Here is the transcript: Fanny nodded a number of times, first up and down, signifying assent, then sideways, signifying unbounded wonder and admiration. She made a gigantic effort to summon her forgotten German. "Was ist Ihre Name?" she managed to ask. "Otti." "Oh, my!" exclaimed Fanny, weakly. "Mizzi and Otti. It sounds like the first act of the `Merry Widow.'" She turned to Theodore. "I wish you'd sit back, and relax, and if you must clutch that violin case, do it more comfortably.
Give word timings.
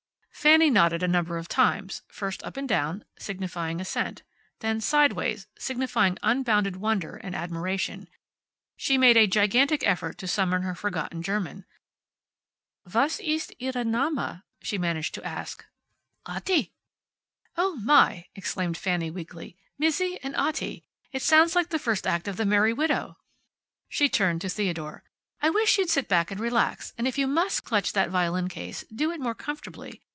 Fanny 0.33 0.71
nodded 0.71 1.03
a 1.03 1.07
number 1.07 1.37
of 1.37 1.47
times, 1.47 2.01
first 2.07 2.41
up 2.41 2.57
and 2.57 2.67
down, 2.67 3.05
signifying 3.19 3.79
assent, 3.79 4.23
then 4.57 4.81
sideways, 4.81 5.45
signifying 5.59 6.17
unbounded 6.23 6.77
wonder 6.77 7.15
and 7.17 7.35
admiration. 7.35 8.07
She 8.75 8.97
made 8.97 9.17
a 9.17 9.27
gigantic 9.27 9.83
effort 9.85 10.17
to 10.17 10.27
summon 10.27 10.63
her 10.63 10.73
forgotten 10.73 11.21
German. 11.21 11.65
"Was 12.91 13.19
ist 13.19 13.53
Ihre 13.61 13.85
Name?" 13.85 14.41
she 14.63 14.79
managed 14.79 15.13
to 15.13 15.23
ask. 15.23 15.63
"Otti." 16.25 16.71
"Oh, 17.55 17.75
my!" 17.75 18.25
exclaimed 18.33 18.77
Fanny, 18.77 19.11
weakly. 19.11 19.57
"Mizzi 19.77 20.17
and 20.23 20.33
Otti. 20.35 20.83
It 21.11 21.21
sounds 21.21 21.55
like 21.55 21.69
the 21.69 21.77
first 21.77 22.07
act 22.07 22.27
of 22.27 22.37
the 22.37 22.45
`Merry 22.45 22.75
Widow.'" 22.75 23.19
She 23.89 24.09
turned 24.09 24.41
to 24.41 24.49
Theodore. 24.49 25.03
"I 25.39 25.51
wish 25.51 25.77
you'd 25.77 25.91
sit 25.91 26.07
back, 26.07 26.31
and 26.31 26.39
relax, 26.39 26.93
and 26.97 27.07
if 27.07 27.19
you 27.19 27.27
must 27.27 27.63
clutch 27.63 27.93
that 27.93 28.09
violin 28.09 28.47
case, 28.47 28.83
do 28.91 29.11
it 29.11 29.19
more 29.21 29.35
comfortably. 29.35 30.01